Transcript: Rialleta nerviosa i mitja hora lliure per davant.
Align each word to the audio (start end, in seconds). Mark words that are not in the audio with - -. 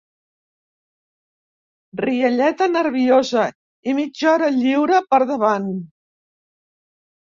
Rialleta 2.01 2.69
nerviosa 2.79 3.47
i 3.93 3.97
mitja 4.01 4.35
hora 4.35 4.53
lliure 4.59 5.07
per 5.15 5.25
davant. 5.35 5.75